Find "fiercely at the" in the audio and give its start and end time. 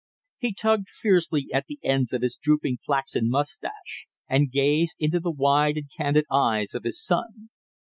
0.89-1.77